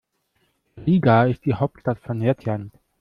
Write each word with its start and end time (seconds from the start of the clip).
Riga 0.83 1.25
ist 1.25 1.45
die 1.45 1.53
Hauptstadt 1.53 1.99
von 1.99 2.21
Lettland. 2.21 2.73